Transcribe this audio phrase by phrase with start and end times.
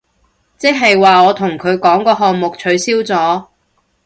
[0.57, 3.45] 即係話我同佢哋講個項目取消咗